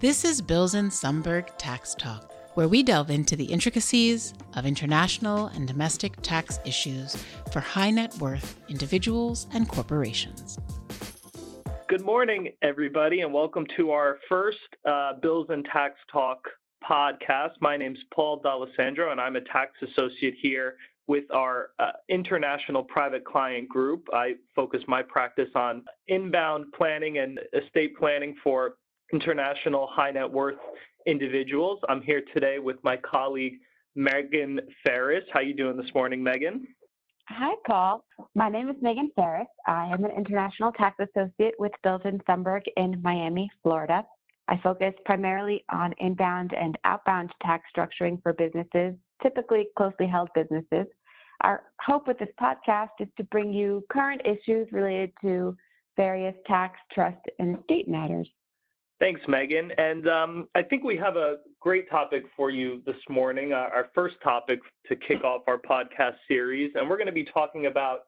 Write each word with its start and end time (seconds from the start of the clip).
This 0.00 0.24
is 0.24 0.40
Bilzin 0.40 0.92
Sumberg 0.92 1.48
Tax 1.58 1.96
Talk, 1.96 2.32
where 2.54 2.68
we 2.68 2.84
delve 2.84 3.10
into 3.10 3.34
the 3.34 3.46
intricacies 3.46 4.32
of 4.54 4.64
international 4.64 5.46
and 5.46 5.66
domestic 5.66 6.12
tax 6.22 6.60
issues 6.64 7.16
for 7.50 7.58
high 7.58 7.90
net 7.90 8.14
worth 8.18 8.60
individuals 8.68 9.48
and 9.52 9.68
corporations. 9.68 10.56
Good 11.88 12.02
morning, 12.02 12.52
everybody, 12.62 13.22
and 13.22 13.34
welcome 13.34 13.66
to 13.76 13.90
our 13.90 14.20
first 14.28 14.60
uh, 14.84 15.14
Bilzin 15.20 15.64
Tax 15.72 15.96
Talk 16.12 16.46
podcast. 16.88 17.54
My 17.60 17.76
name 17.76 17.96
is 17.96 18.02
Paul 18.14 18.40
D'Alessandro, 18.40 19.10
and 19.10 19.20
I'm 19.20 19.34
a 19.34 19.40
tax 19.40 19.72
associate 19.82 20.36
here 20.40 20.76
with 21.08 21.24
our 21.34 21.70
uh, 21.80 21.90
international 22.08 22.84
private 22.84 23.24
client 23.24 23.68
group. 23.68 24.06
I 24.12 24.34
focus 24.54 24.80
my 24.86 25.02
practice 25.02 25.50
on 25.56 25.82
inbound 26.06 26.66
planning 26.72 27.18
and 27.18 27.40
estate 27.52 27.96
planning 27.96 28.36
for 28.44 28.76
international 29.12 29.88
high 29.90 30.10
net 30.10 30.30
worth 30.30 30.58
individuals. 31.06 31.80
I'm 31.88 32.02
here 32.02 32.22
today 32.34 32.58
with 32.58 32.76
my 32.82 32.96
colleague 32.96 33.54
Megan 33.94 34.60
Ferris. 34.84 35.24
How 35.32 35.40
are 35.40 35.42
you 35.42 35.54
doing 35.54 35.76
this 35.76 35.92
morning, 35.94 36.22
Megan? 36.22 36.66
Hi, 37.28 37.54
Paul. 37.66 38.04
My 38.34 38.48
name 38.48 38.70
is 38.70 38.76
Megan 38.80 39.10
Ferris. 39.14 39.48
I 39.66 39.86
am 39.86 40.04
an 40.04 40.10
international 40.12 40.72
tax 40.72 40.96
associate 40.98 41.54
with 41.58 41.72
Bilzin 41.84 42.20
Sumberg 42.26 42.62
in 42.76 43.00
Miami, 43.02 43.50
Florida. 43.62 44.04
I 44.48 44.58
focus 44.62 44.94
primarily 45.04 45.62
on 45.70 45.92
inbound 45.98 46.54
and 46.54 46.78
outbound 46.84 47.30
tax 47.42 47.64
structuring 47.76 48.22
for 48.22 48.32
businesses, 48.32 48.94
typically 49.22 49.68
closely 49.76 50.06
held 50.06 50.30
businesses. 50.34 50.86
Our 51.42 51.64
hope 51.84 52.08
with 52.08 52.18
this 52.18 52.30
podcast 52.40 52.88
is 52.98 53.08
to 53.18 53.24
bring 53.24 53.52
you 53.52 53.84
current 53.92 54.22
issues 54.24 54.66
related 54.72 55.12
to 55.22 55.54
various 55.96 56.34
tax, 56.46 56.78
trust, 56.92 57.20
and 57.38 57.58
estate 57.58 57.88
matters. 57.88 58.28
Thanks, 59.00 59.20
Megan. 59.28 59.70
And 59.78 60.08
um, 60.08 60.48
I 60.56 60.62
think 60.62 60.82
we 60.82 60.96
have 60.96 61.16
a 61.16 61.36
great 61.60 61.88
topic 61.88 62.24
for 62.36 62.50
you 62.50 62.82
this 62.84 62.96
morning, 63.08 63.52
uh, 63.52 63.68
our 63.72 63.90
first 63.94 64.16
topic 64.24 64.58
to 64.88 64.96
kick 64.96 65.22
off 65.22 65.42
our 65.46 65.58
podcast 65.58 66.16
series. 66.26 66.72
And 66.74 66.90
we're 66.90 66.96
going 66.96 67.06
to 67.06 67.12
be 67.12 67.24
talking 67.24 67.66
about 67.66 68.06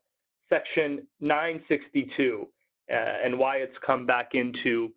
Section 0.49 1.07
962 1.21 2.49
uh, 2.91 2.95
and 2.95 3.39
why 3.39 3.59
it's 3.59 3.77
come 3.87 4.05
back 4.05 4.31
into 4.35 4.91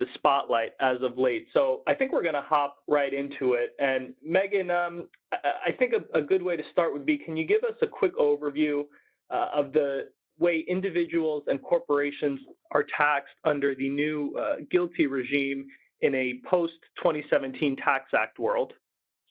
the 0.00 0.06
spotlight 0.14 0.72
as 0.80 0.96
of 1.02 1.16
late. 1.16 1.46
So 1.54 1.82
I 1.86 1.94
think 1.94 2.12
we're 2.12 2.22
going 2.22 2.34
to 2.34 2.42
hop 2.42 2.78
right 2.88 3.14
into 3.14 3.52
it. 3.52 3.70
And 3.78 4.14
Megan, 4.24 4.70
um, 4.70 5.08
I 5.32 5.70
think 5.70 5.92
a, 5.92 6.18
a, 6.18 6.22
good 6.22 6.42
way 6.42 6.56
to 6.56 6.62
start 6.72 6.92
would 6.92 7.06
be 7.06 7.16
can 7.16 7.36
you 7.36 7.46
give 7.46 7.62
us 7.64 7.76
a 7.82 7.86
quick 7.86 8.16
overview 8.18 8.84
uh, 9.30 9.48
of 9.54 9.72
the 9.72 10.08
way 10.38 10.64
individuals 10.68 11.44
and 11.46 11.62
corporations 11.62 12.40
are 12.72 12.84
taxed 12.96 13.34
under 13.44 13.74
the 13.74 13.88
new 13.88 14.34
uh, 14.38 14.56
GILTI 14.72 15.06
regime 15.08 15.66
in 16.02 16.14
a 16.14 16.40
post 16.48 16.74
2017 16.98 17.76
Tax 17.76 18.10
Act 18.16 18.38
world? 18.38 18.72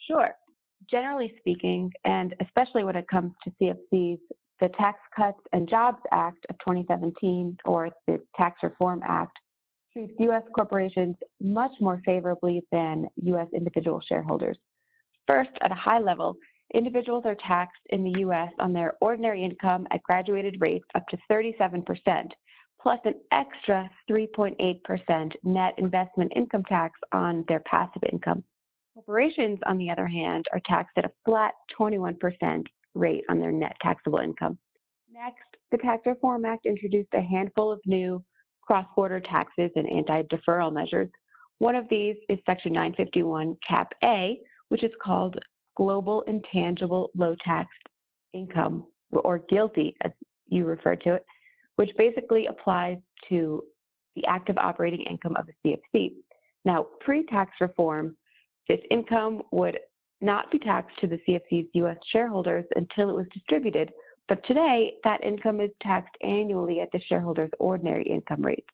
Sure. 0.08 0.32
Generally 0.90 1.34
speaking, 1.40 1.92
and 2.04 2.36
especially 2.42 2.84
when 2.84 2.96
it 2.96 3.08
comes 3.08 3.32
to 3.44 3.52
CFCs, 3.62 4.20
the 4.62 4.70
Tax 4.70 5.00
Cuts 5.16 5.40
and 5.54 5.68
Jobs 5.68 6.00
Act 6.12 6.46
of 6.50 6.58
2017 6.60 7.58
or 7.66 7.90
the 8.08 8.22
Tax 8.38 8.58
Reform 8.64 9.02
Act 9.06 9.38
treats 9.92 10.14
U.S. 10.20 10.44
corporations 10.54 11.16
much 11.42 11.72
more 11.80 12.02
favorably 12.06 12.62
than 12.72 13.08
U.S. 13.24 13.48
individual 13.54 14.02
shareholders. 14.08 14.58
First, 15.28 15.52
at 15.62 15.72
a 15.72 15.76
high 15.76 16.00
level, 16.00 16.36
individuals 16.74 17.24
are 17.26 17.36
taxed 17.36 17.82
in 17.90 18.04
the 18.04 18.20
U.S. 18.22 18.52
on 18.60 18.74
their 18.74 18.94
ordinary 19.02 19.44
income 19.44 19.88
at 19.92 20.04
graduated 20.04 20.58
rates 20.60 20.86
up 20.96 21.08
to 21.10 21.18
37%, 21.32 21.84
plus 22.82 23.00
an 23.06 23.16
extra 23.32 23.90
3.8% 24.10 25.32
net 25.44 25.74
investment 25.78 26.32
income 26.36 26.64
tax 26.64 27.00
on 27.12 27.46
their 27.48 27.62
passive 27.62 28.04
income. 28.12 28.44
Corporations, 28.94 29.60
on 29.66 29.78
the 29.78 29.90
other 29.90 30.08
hand, 30.08 30.46
are 30.54 30.62
taxed 30.66 30.98
at 30.98 31.06
a 31.06 31.12
flat 31.26 31.54
21% 31.78 32.64
rate 32.94 33.24
on 33.30 33.40
their 33.40 33.52
net 33.52 33.76
taxable 33.82 34.20
income. 34.20 34.58
Next, 35.12 35.44
the 35.72 35.78
Tax 35.78 36.06
Reform 36.06 36.46
Act 36.46 36.66
introduced 36.66 37.14
a 37.14 37.22
handful 37.22 37.72
of 37.72 37.80
new 37.86 38.24
cross 38.62 38.86
border 38.96 39.20
taxes 39.20 39.72
and 39.76 39.90
anti 39.90 40.24
deferral 40.24 40.74
measures. 40.74 41.10
One 41.60 41.76
of 41.76 41.88
these 41.90 42.16
is 42.30 42.40
Section 42.46 42.74
951 42.74 43.58
Cap 43.68 43.94
A, 44.04 44.40
which 44.70 44.84
is 44.84 44.92
called 45.02 45.38
global 45.76 46.22
intangible 46.24 47.12
low 47.16 47.36
tax 47.44 47.70
income, 48.34 48.86
or 49.12 49.40
GILTI, 49.40 49.94
as 50.04 50.12
you 50.48 50.66
refer 50.66 50.96
to 50.96 51.16
it, 51.16 51.26
which 51.76 51.92
basically 51.98 52.48
applies 52.48 52.98
to 53.30 53.64
the 54.16 54.26
active 54.26 54.58
operating 54.58 55.02
income 55.02 55.36
of 55.36 55.48
a 55.50 55.68
CFC. 55.68 56.14
Now, 56.64 56.88
pre 57.02 57.26
tax 57.26 57.52
reform, 57.62 58.16
this 58.68 58.80
income 58.90 59.44
would 59.52 59.78
not 60.22 60.50
be 60.52 60.60
taxed 60.60 60.98
to 61.00 61.08
the 61.08 61.20
CFC's 61.28 61.70
US 61.74 61.98
shareholders 62.12 62.66
until 62.76 63.10
it 63.10 63.16
was 63.16 63.28
distributed, 63.34 63.92
but 64.28 64.46
today 64.46 64.94
that 65.04 65.24
income 65.24 65.62
is 65.62 65.70
taxed 65.82 66.16
annually 66.24 66.80
at 66.80 66.92
the 66.92 67.02
shareholder's 67.08 67.52
ordinary 67.60 68.04
income 68.04 68.42
rates. 68.42 68.68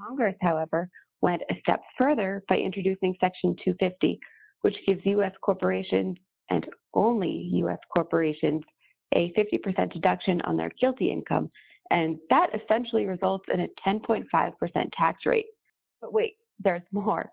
Congress, 0.00 0.36
however, 0.40 0.88
went 1.20 1.42
a 1.50 1.58
step 1.60 1.82
further 1.98 2.42
by 2.48 2.56
introducing 2.56 3.14
Section 3.20 3.56
250, 3.64 4.18
which 4.62 4.76
gives 4.86 5.04
U.S. 5.04 5.32
corporations 5.42 6.16
and 6.50 6.66
only 6.94 7.50
U.S. 7.54 7.78
corporations 7.94 8.62
a 9.14 9.32
50% 9.32 9.92
deduction 9.92 10.40
on 10.42 10.56
their 10.56 10.70
GILTI 10.82 11.10
income, 11.10 11.50
and 11.90 12.18
that 12.30 12.50
essentially 12.54 13.06
results 13.06 13.44
in 13.52 13.60
a 13.60 13.68
10.5% 13.86 14.24
tax 14.96 15.26
rate. 15.26 15.46
But 16.00 16.12
wait, 16.12 16.34
there's 16.62 16.82
more. 16.92 17.30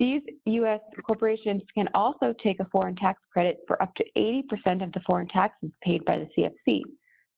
These 0.00 0.22
U.S. 0.46 0.80
corporations 1.06 1.62
can 1.72 1.88
also 1.94 2.34
take 2.42 2.58
a 2.58 2.64
foreign 2.66 2.96
tax 2.96 3.20
credit 3.32 3.58
for 3.66 3.80
up 3.80 3.94
to 3.94 4.04
80% 4.16 4.82
of 4.82 4.92
the 4.92 5.00
foreign 5.06 5.28
taxes 5.28 5.70
paid 5.82 6.04
by 6.04 6.18
the 6.18 6.28
CFC. 6.36 6.82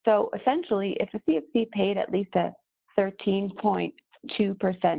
So 0.07 0.31
essentially, 0.41 0.97
if 0.99 1.11
a 1.13 1.19
CFC 1.31 1.71
paid 1.71 1.99
at 1.99 2.11
least 2.11 2.35
a 2.35 2.53
13.2% 2.99 3.93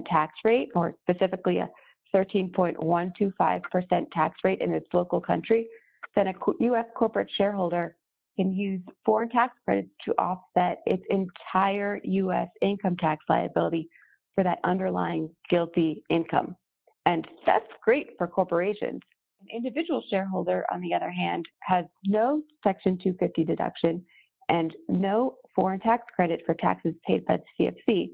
tax 0.06 0.34
rate, 0.44 0.70
or 0.76 0.94
specifically 1.02 1.58
a 1.58 1.68
13.125% 2.16 4.12
tax 4.12 4.36
rate 4.44 4.62
in 4.62 4.72
its 4.74 4.88
local 4.94 5.20
country, 5.20 5.68
then 6.16 6.28
a 6.28 6.34
U.S. 6.60 6.86
corporate 6.96 7.30
shareholder 7.38 7.96
can 8.38 8.54
use 8.54 8.82
foreign 9.06 9.30
tax 9.30 9.54
credits 9.66 9.90
to 10.06 10.14
offset 10.18 10.82
its 10.86 11.04
entire 11.10 12.00
U.S. 12.04 12.48
income 12.62 12.96
tax 12.98 13.24
liability 13.30 13.90
for 14.36 14.44
that 14.44 14.60
underlying 14.64 15.30
GILTI 15.52 16.02
income. 16.10 16.56
And 17.06 17.28
that's 17.46 17.66
great 17.84 18.12
for 18.18 18.28
corporations. 18.28 19.02
An 19.42 19.48
individual 19.54 20.04
shareholder, 20.10 20.66
on 20.72 20.82
the 20.82 20.94
other 20.94 21.12
hand, 21.12 21.46
has 21.62 21.86
no 22.06 22.42
Section 22.64 22.98
250 22.98 23.44
deduction 23.44 24.04
and 24.50 24.74
no 24.88 25.36
foreign 25.56 25.80
tax 25.80 26.04
credit 26.16 26.42
for 26.46 26.54
taxes 26.56 26.94
paid 27.06 27.26
by 27.26 27.38
the 27.38 27.66
CFC. 27.88 28.10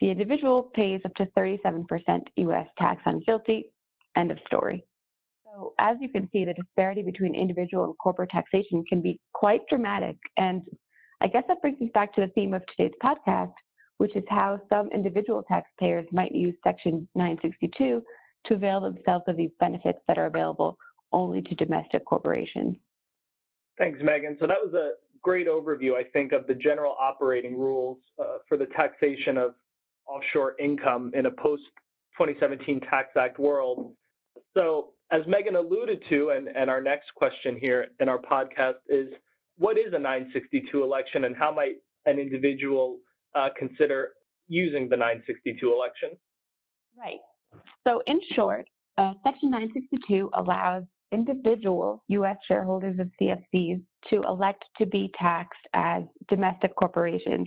The 0.00 0.10
individual 0.10 0.62
pays 0.62 1.00
up 1.04 1.14
to 1.16 1.26
37% 1.36 1.86
U.S. 2.36 2.66
tax 2.78 3.02
on 3.06 3.20
GILTI. 3.26 3.64
End 4.16 4.30
of 4.30 4.38
story. 4.46 4.84
So, 5.52 5.74
as 5.78 5.96
you 6.00 6.08
can 6.08 6.28
see, 6.32 6.44
the 6.44 6.54
disparity 6.54 7.02
between 7.02 7.34
individual 7.34 7.84
and 7.84 7.94
corporate 7.98 8.30
taxation 8.30 8.84
can 8.88 9.00
be 9.00 9.18
quite 9.32 9.62
dramatic. 9.68 10.16
And 10.36 10.62
I 11.20 11.26
guess 11.26 11.44
that 11.48 11.60
brings 11.60 11.80
us 11.80 11.88
back 11.94 12.14
to 12.14 12.20
the 12.20 12.28
theme 12.28 12.54
of 12.54 12.62
today's 12.66 12.94
podcast, 13.02 13.52
which 13.98 14.14
is 14.16 14.24
how 14.28 14.60
some 14.68 14.88
individual 14.92 15.42
taxpayers 15.42 16.06
might 16.12 16.32
use 16.32 16.54
Section 16.64 17.08
962 17.14 18.02
to 18.46 18.54
avail 18.54 18.80
themselves 18.80 19.24
of 19.28 19.36
these 19.36 19.50
benefits 19.60 19.98
that 20.08 20.18
are 20.18 20.26
available 20.26 20.78
only 21.12 21.42
to 21.42 21.54
domestic 21.54 22.04
corporations. 22.04 22.76
Thanks, 23.76 23.98
Megan. 24.02 24.36
So 24.40 24.46
that 24.46 24.58
was 24.62 24.74
a 24.74 24.92
great 25.22 25.48
overview, 25.48 25.94
I 25.94 26.04
think, 26.04 26.32
of 26.32 26.46
the 26.46 26.54
general 26.54 26.96
operating 27.00 27.58
rules 27.58 27.98
uh, 28.18 28.38
for 28.48 28.56
the 28.56 28.66
taxation 28.66 29.36
of 29.36 29.54
offshore 30.06 30.54
income 30.58 31.10
in 31.14 31.26
a 31.26 31.30
post 31.30 31.62
2017 32.18 32.80
Tax 32.80 33.08
Act 33.16 33.38
world. 33.38 33.92
So 34.56 34.90
as 35.10 35.26
Megan 35.26 35.56
alluded 35.56 36.02
to, 36.08 36.30
and, 36.30 36.48
and 36.48 36.70
our 36.70 36.80
next 36.80 37.14
question 37.14 37.58
here 37.60 37.88
in 38.00 38.08
our 38.08 38.18
podcast 38.18 38.74
is, 38.88 39.08
what 39.58 39.76
is 39.76 39.92
a 39.92 39.98
962 39.98 40.82
election 40.82 41.24
and 41.24 41.36
how 41.36 41.52
might 41.52 41.76
an 42.06 42.18
individual 42.18 42.98
uh, 43.34 43.48
consider 43.58 44.10
using 44.48 44.88
the 44.88 44.96
962 44.96 45.72
election? 45.72 46.10
Right. 46.98 47.18
So 47.86 48.02
in 48.06 48.20
short, 48.34 48.66
uh, 48.98 49.14
Section 49.24 49.50
962 49.50 50.30
allows 50.34 50.84
individual 51.12 52.02
U.S. 52.08 52.36
shareholders 52.46 52.98
of 52.98 53.10
CFCs 53.20 53.82
to 54.08 54.22
elect 54.22 54.64
to 54.78 54.86
be 54.86 55.10
taxed 55.18 55.66
as 55.74 56.04
domestic 56.28 56.74
corporations. 56.76 57.46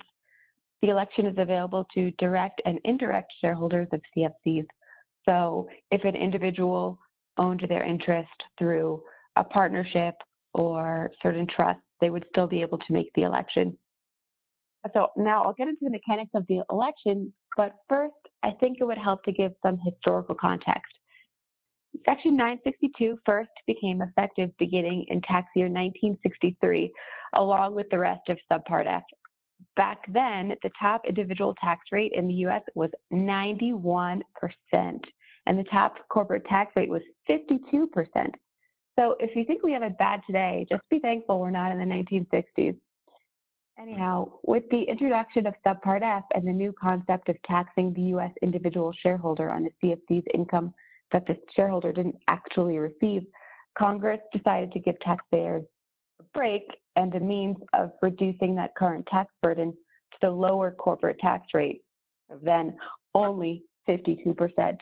The 0.81 0.89
election 0.89 1.25
is 1.25 1.35
available 1.37 1.85
to 1.95 2.11
direct 2.19 2.61
and 2.65 2.79
indirect 2.83 3.31
shareholders 3.39 3.87
of 3.93 4.01
CFCs. 4.15 4.65
So 5.25 5.69
if 5.91 6.03
an 6.03 6.15
individual 6.15 6.99
owned 7.37 7.65
their 7.67 7.83
interest 7.83 8.29
through 8.57 9.01
a 9.35 9.43
partnership 9.43 10.15
or 10.53 11.11
certain 11.21 11.47
trusts, 11.47 11.81
they 12.01 12.09
would 12.09 12.25
still 12.29 12.47
be 12.47 12.61
able 12.61 12.77
to 12.77 12.93
make 12.93 13.11
the 13.15 13.23
election. 13.23 13.77
So 14.93 15.07
now 15.15 15.43
I'll 15.43 15.53
get 15.53 15.69
into 15.69 15.85
the 15.85 15.89
mechanics 15.89 16.31
of 16.35 16.45
the 16.47 16.61
election, 16.69 17.33
but 17.55 17.73
first 17.87 18.13
I 18.43 18.51
think 18.59 18.77
it 18.79 18.83
would 18.83 18.97
help 18.97 19.23
to 19.23 19.31
give 19.31 19.53
some 19.65 19.77
historical 19.77 20.35
context. 20.35 20.91
Section 22.05 22.35
962 22.35 23.17
first 23.25 23.51
became 23.67 24.01
effective 24.01 24.49
beginning 24.57 25.05
in 25.09 25.21
tax 25.21 25.47
year 25.55 25.67
1963, 25.67 26.91
along 27.35 27.75
with 27.75 27.87
the 27.91 27.99
rest 27.99 28.27
of 28.29 28.37
Subpart 28.51 28.87
F. 28.87 29.03
Back 29.75 29.99
then, 30.11 30.55
the 30.63 30.71
top 30.79 31.03
individual 31.07 31.55
tax 31.63 31.81
rate 31.91 32.11
in 32.13 32.27
the 32.27 32.33
US 32.45 32.63
was 32.75 32.89
91%, 33.13 34.21
and 35.45 35.57
the 35.57 35.63
top 35.65 35.95
corporate 36.09 36.45
tax 36.45 36.71
rate 36.75 36.89
was 36.89 37.01
52%. 37.29 37.87
So 38.97 39.15
if 39.19 39.35
you 39.35 39.43
think 39.45 39.63
we 39.63 39.73
have 39.73 39.83
it 39.83 39.97
bad 39.97 40.21
today, 40.25 40.65
just 40.69 40.83
be 40.89 40.99
thankful 40.99 41.39
we're 41.39 41.51
not 41.51 41.71
in 41.71 41.79
the 41.79 41.85
1960s. 41.85 42.77
Anyhow, 43.79 44.33
with 44.43 44.63
the 44.69 44.83
introduction 44.83 45.47
of 45.47 45.55
Subpart 45.65 46.03
F 46.03 46.23
and 46.35 46.47
the 46.47 46.51
new 46.51 46.73
concept 46.79 47.27
of 47.29 47.35
taxing 47.41 47.91
the 47.93 48.01
U.S. 48.01 48.31
individual 48.43 48.93
shareholder 49.01 49.49
on 49.49 49.63
the 49.63 49.71
CFC's 49.81 50.25
income 50.33 50.73
that 51.11 51.25
the 51.25 51.35
shareholder 51.55 51.91
didn't 51.91 52.17
actually 52.27 52.77
receive, 52.77 53.23
Congress 53.75 54.19
decided 54.31 54.71
to 54.73 54.79
give 54.79 54.99
taxpayers 54.99 55.63
a 56.19 56.23
break 56.35 56.63
and 56.95 57.15
a 57.15 57.19
means 57.19 57.57
of 57.73 57.91
reducing 58.03 58.53
that 58.55 58.75
current 58.75 59.07
tax 59.07 59.31
burden 59.41 59.71
to 60.11 60.17
the 60.21 60.29
lower 60.29 60.69
corporate 60.69 61.17
tax 61.19 61.47
rate 61.55 61.81
of 62.29 62.41
then 62.41 62.77
only 63.15 63.63
52%. 63.89 64.77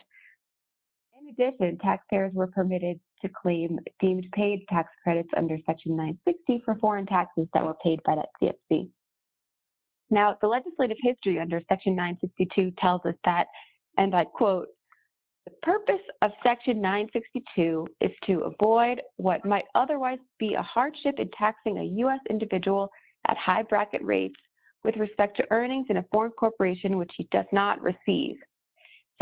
In 1.38 1.44
addition, 1.44 1.78
taxpayers 1.78 2.32
were 2.34 2.46
permitted 2.46 2.98
to 3.22 3.28
claim 3.28 3.78
deemed 4.00 4.26
paid 4.32 4.66
tax 4.68 4.90
credits 5.02 5.28
under 5.36 5.56
Section 5.66 5.96
960 5.96 6.62
for 6.64 6.74
foreign 6.76 7.06
taxes 7.06 7.46
that 7.54 7.64
were 7.64 7.76
paid 7.82 8.00
by 8.04 8.16
that 8.16 8.28
CFC. 8.40 8.88
Now, 10.10 10.36
the 10.40 10.48
legislative 10.48 10.98
history 11.00 11.38
under 11.38 11.62
Section 11.68 11.94
962 11.94 12.72
tells 12.78 13.00
us 13.06 13.14
that, 13.24 13.46
and 13.96 14.14
I 14.14 14.24
quote, 14.24 14.68
the 15.44 15.52
purpose 15.62 16.02
of 16.20 16.32
Section 16.42 16.80
962 16.80 17.86
is 18.00 18.10
to 18.26 18.40
avoid 18.42 19.00
what 19.16 19.44
might 19.44 19.64
otherwise 19.74 20.18
be 20.38 20.54
a 20.54 20.62
hardship 20.62 21.18
in 21.18 21.30
taxing 21.36 21.78
a 21.78 21.84
U.S. 22.00 22.20
individual 22.30 22.90
at 23.26 23.36
high 23.36 23.62
bracket 23.62 24.04
rates 24.04 24.38
with 24.84 24.96
respect 24.96 25.36
to 25.38 25.46
earnings 25.50 25.86
in 25.88 25.96
a 25.96 26.04
foreign 26.12 26.32
corporation 26.32 26.98
which 26.98 27.12
he 27.16 27.26
does 27.32 27.46
not 27.52 27.82
receive. 27.82 28.36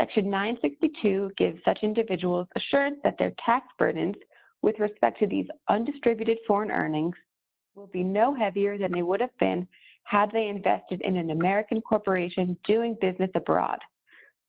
Section 0.01 0.31
962 0.31 1.31
gives 1.37 1.59
such 1.63 1.81
individuals 1.83 2.47
assurance 2.57 2.97
that 3.05 3.19
their 3.19 3.35
tax 3.45 3.67
burdens 3.79 4.17
with 4.63 4.79
respect 4.79 5.19
to 5.19 5.27
these 5.27 5.45
undistributed 5.69 6.39
foreign 6.47 6.71
earnings 6.71 7.15
will 7.75 7.89
be 7.89 8.03
no 8.03 8.35
heavier 8.35 8.79
than 8.79 8.93
they 8.93 9.03
would 9.03 9.21
have 9.21 9.37
been 9.39 9.69
had 10.05 10.31
they 10.33 10.49
invested 10.49 11.03
in 11.03 11.19
an 11.19 11.33
American 11.33 11.83
corporation 11.83 12.57
doing 12.65 12.97
business 13.03 13.29
abroad. 13.35 13.79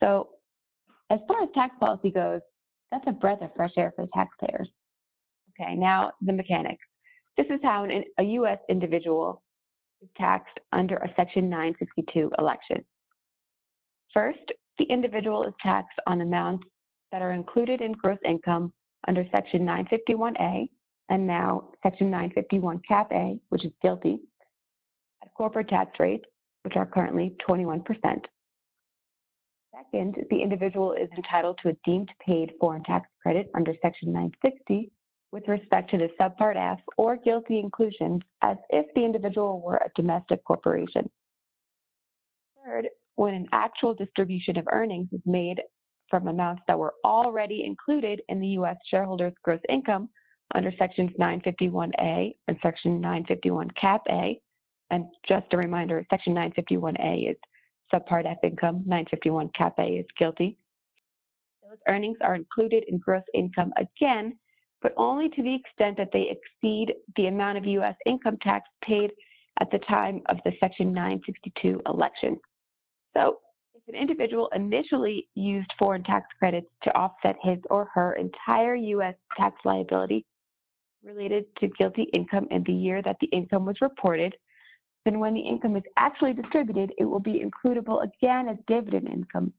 So, 0.02 0.30
as 1.10 1.20
far 1.28 1.44
as 1.44 1.50
tax 1.54 1.76
policy 1.82 2.12
goes, 2.12 2.40
that's 2.90 3.04
a 3.08 3.12
breath 3.12 3.42
of 3.42 3.54
fresh 3.54 3.74
air 3.76 3.92
for 3.94 4.08
taxpayers. 4.14 4.70
Okay, 5.60 5.76
now 5.76 6.14
the 6.22 6.32
mechanics. 6.32 6.86
This 7.36 7.48
is 7.48 7.60
how 7.62 7.84
an, 7.84 8.06
a 8.18 8.24
U.S. 8.24 8.60
individual 8.70 9.44
is 10.02 10.08
taxed 10.18 10.58
under 10.72 10.96
a 10.96 11.14
Section 11.18 11.50
962 11.50 12.32
election. 12.40 12.86
First, 14.14 14.52
the 14.82 14.92
individual 14.92 15.44
is 15.44 15.54
taxed 15.62 16.00
on 16.08 16.22
amounts 16.22 16.66
that 17.12 17.22
are 17.22 17.34
included 17.34 17.82
in 17.82 17.92
gross 17.92 18.18
income 18.26 18.74
under 19.08 19.24
Section 19.32 19.62
951A 19.62 20.68
and 21.10 21.28
now 21.28 21.70
Section 21.84 22.10
951 22.10 22.82
Cap 22.88 23.12
A, 23.12 23.38
which 23.50 23.64
is 23.64 23.72
GILTI, 23.84 24.18
at 25.24 25.34
corporate 25.36 25.68
tax 25.68 25.92
rates, 26.00 26.26
which 26.64 26.76
are 26.78 26.88
currently 26.88 27.36
21%. 27.48 27.84
Second, 29.76 30.16
the 30.32 30.42
individual 30.42 30.94
is 30.94 31.10
entitled 31.16 31.60
to 31.62 31.70
a 31.70 31.78
deemed 31.86 32.10
paid 32.26 32.54
foreign 32.60 32.84
tax 32.84 33.08
credit 33.22 33.52
under 33.54 33.74
Section 33.84 34.12
960 34.12 34.92
with 35.32 35.48
respect 35.48 35.92
to 35.92 35.98
the 36.00 36.10
Subpart 36.20 36.56
F 36.56 36.80
or 36.98 37.18
GILTI 37.18 37.60
inclusions 37.60 38.22
as 38.42 38.58
if 38.72 38.88
the 38.96 39.06
individual 39.06 39.62
were 39.62 39.78
a 39.78 39.92
domestic 39.96 40.44
corporation. 40.44 41.08
Third, 42.66 42.90
when 43.22 43.36
an 43.36 43.46
actual 43.52 43.94
distribution 43.94 44.58
of 44.58 44.68
earnings 44.72 45.08
is 45.12 45.22
made 45.28 45.62
from 46.10 46.28
amounts 46.28 46.64
that 46.68 46.80
were 46.80 46.96
already 47.06 47.64
included 47.64 48.20
in 48.30 48.40
the 48.40 48.48
U.S. 48.58 48.76
shareholder's 48.90 49.36
gross 49.44 49.60
income 49.70 50.10
under 50.56 50.74
Sections 50.80 51.12
951A 51.20 52.34
and 52.48 52.58
Section 52.64 53.00
951 53.00 53.70
Cap 53.80 54.02
A. 54.10 54.42
And 54.90 55.06
just 55.28 55.46
a 55.54 55.58
reminder, 55.58 56.04
Section 56.10 56.34
951A 56.34 57.30
is 57.30 57.38
subpart 57.94 58.26
F 58.26 58.40
income, 58.44 58.78
951 58.88 59.52
Cap 59.56 59.76
A 59.78 59.84
is 59.84 60.06
GILTI. 60.20 60.58
Those 61.62 61.78
earnings 61.88 62.18
are 62.22 62.34
included 62.34 62.86
in 62.88 62.98
gross 62.98 63.22
income 63.36 63.72
again, 63.78 64.36
but 64.82 64.96
only 64.98 65.30
to 65.30 65.44
the 65.44 65.54
extent 65.54 65.96
that 65.98 66.10
they 66.12 66.28
exceed 66.32 66.96
the 67.18 67.28
amount 67.28 67.60
of 67.60 67.66
U.S. 67.66 67.96
income 68.08 68.40
tax 68.42 68.68
paid 68.84 69.12
at 69.60 69.70
the 69.70 69.78
time 69.78 70.22
of 70.30 70.38
the 70.44 70.54
Section 70.60 70.92
962 70.92 71.84
election. 71.86 72.40
So 73.16 73.40
if 73.74 73.82
an 73.88 74.00
individual 74.00 74.50
initially 74.56 75.28
used 75.36 75.72
foreign 75.78 76.04
tax 76.04 76.28
credits 76.40 76.68
to 76.84 76.96
offset 76.96 77.36
his 77.42 77.58
or 77.70 77.90
her 77.94 78.14
entire 78.14 78.76
U.S. 78.76 79.16
tax 79.38 79.56
liability 79.66 80.26
related 81.04 81.46
to 81.60 81.68
GILTI 81.68 82.06
income 82.14 82.48
in 82.52 82.64
the 82.64 82.74
year 82.74 83.02
that 83.02 83.18
the 83.22 83.28
income 83.28 83.66
was 83.66 83.82
reported, 83.82 84.36
then 85.06 85.20
when 85.20 85.34
the 85.34 85.42
income 85.42 85.76
is 85.76 85.84
actually 85.98 86.34
distributed, 86.34 86.94
it 86.98 87.06
will 87.06 87.20
be 87.20 87.44
includable 87.44 88.04
again 88.04 88.48
as 88.48 88.58
dividend 88.68 89.08
income. 89.08 89.52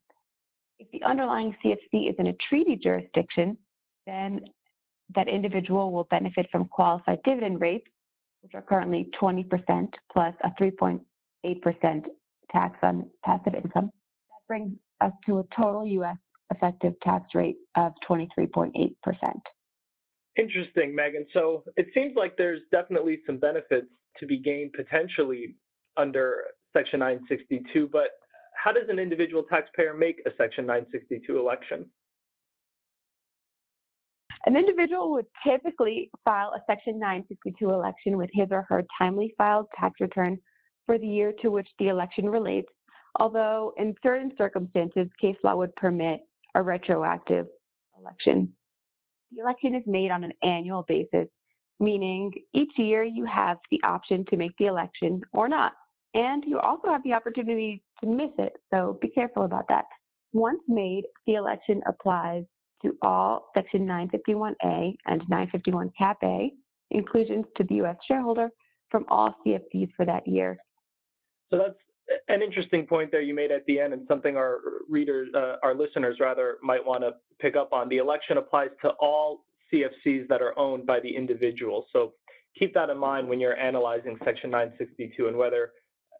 If 0.79 0.89
the 0.91 1.03
underlying 1.03 1.55
CFC 1.63 2.09
is 2.09 2.15
in 2.17 2.27
a 2.27 2.33
treaty 2.49 2.75
jurisdiction, 2.75 3.57
then 4.05 4.41
that 5.15 5.27
individual 5.27 5.91
will 5.91 6.05
benefit 6.05 6.47
from 6.51 6.65
qualified 6.65 7.19
dividend 7.23 7.61
rates, 7.61 7.87
which 8.41 8.53
are 8.55 8.61
currently 8.61 9.09
20% 9.21 9.89
plus 10.11 10.33
a 10.43 10.51
3.8% 10.61 12.03
tax 12.53 12.77
on 12.83 13.09
passive 13.25 13.55
income. 13.55 13.85
That 14.29 14.47
brings 14.47 14.77
us 15.01 15.11
to 15.25 15.39
a 15.39 15.43
total 15.55 15.85
U.S. 15.85 16.17
effective 16.51 16.93
tax 17.03 17.25
rate 17.33 17.57
of 17.75 17.93
23.8%. 18.07 18.93
Interesting, 20.37 20.95
Megan. 20.95 21.25
So 21.33 21.63
it 21.77 21.87
seems 21.93 22.13
like 22.15 22.35
there's 22.37 22.61
definitely 22.71 23.19
some 23.25 23.37
benefits 23.37 23.87
to 24.19 24.25
be 24.25 24.37
gained 24.37 24.73
potentially 24.73 25.55
under 25.97 26.43
Section 26.75 26.99
962, 26.99 27.89
but 27.91 28.09
how 28.55 28.71
does 28.71 28.89
an 28.89 28.97
individual 28.97 29.43
taxpayer 29.43 29.93
make 29.93 30.21
a 30.25 30.31
Section 30.37 30.65
962 30.65 31.37
election? 31.37 31.85
An 34.45 34.57
individual 34.57 35.11
would 35.11 35.25
typically 35.45 36.09
file 36.25 36.53
a 36.55 36.61
Section 36.67 36.99
962 36.99 37.69
election 37.69 38.17
with 38.17 38.29
his 38.33 38.47
or 38.51 38.63
her 38.63 38.83
timely 38.97 39.33
filed 39.37 39.67
tax 39.79 39.99
return 40.01 40.37
for 40.85 40.97
the 40.97 41.07
year 41.07 41.33
to 41.41 41.49
which 41.49 41.67
the 41.79 41.87
election 41.87 42.29
relates, 42.29 42.71
although 43.19 43.73
in 43.77 43.95
certain 44.03 44.31
circumstances, 44.37 45.07
case 45.19 45.37
law 45.43 45.55
would 45.55 45.75
permit 45.75 46.21
a 46.55 46.61
retroactive 46.61 47.47
election. 47.99 48.51
The 49.31 49.41
election 49.41 49.75
is 49.75 49.83
made 49.87 50.11
on 50.11 50.23
an 50.23 50.33
annual 50.43 50.83
basis, 50.87 51.27
meaning 51.79 52.31
each 52.53 52.71
year 52.77 53.03
you 53.03 53.25
have 53.25 53.57
the 53.71 53.81
option 53.83 54.25
to 54.29 54.37
make 54.37 54.55
the 54.57 54.65
election 54.65 55.21
or 55.33 55.47
not. 55.47 55.73
And 56.13 56.43
you 56.45 56.59
also 56.59 56.89
have 56.89 57.03
the 57.03 57.13
opportunity 57.13 57.81
to 58.01 58.07
miss 58.07 58.29
it, 58.37 58.53
so 58.71 58.99
be 59.01 59.09
careful 59.09 59.45
about 59.45 59.67
that. 59.69 59.85
Once 60.31 60.61
made, 60.67 61.05
the 61.25 61.35
election 61.35 61.81
applies 61.87 62.43
to 62.83 62.95
all 63.01 63.49
Section 63.55 63.87
951A 63.87 64.95
and 65.05 65.21
951 65.29 65.91
Cap 65.97 66.17
A 66.23 66.51
inclusions 66.91 67.45
to 67.57 67.63
the 67.63 67.75
U.S. 67.75 67.95
shareholder 68.07 68.49
from 68.89 69.05
all 69.09 69.33
CFCs 69.45 69.89
for 69.95 70.05
that 70.05 70.27
year. 70.27 70.57
So 71.53 71.59
that's 71.59 72.19
an 72.29 72.41
interesting 72.41 72.87
point 72.87 73.11
there 73.11 73.21
you 73.21 73.35
made 73.35 73.51
at 73.51 73.63
the 73.67 73.79
end, 73.79 73.93
and 73.93 74.07
something 74.07 74.35
our 74.35 74.59
readers, 74.89 75.29
uh, 75.35 75.57
our 75.61 75.75
listeners 75.75 76.17
rather, 76.19 76.57
might 76.63 76.83
want 76.83 77.03
to 77.03 77.11
pick 77.39 77.55
up 77.55 77.71
on. 77.71 77.89
The 77.89 77.97
election 77.97 78.37
applies 78.37 78.69
to 78.81 78.89
all 78.99 79.45
CFCs 79.71 80.27
that 80.29 80.41
are 80.41 80.57
owned 80.57 80.87
by 80.87 80.99
the 80.99 81.15
individual. 81.15 81.85
So 81.93 82.13
keep 82.57 82.73
that 82.73 82.89
in 82.89 82.97
mind 82.97 83.29
when 83.29 83.39
you're 83.39 83.55
analyzing 83.55 84.17
Section 84.25 84.49
962 84.49 85.27
and 85.27 85.37
whether 85.37 85.73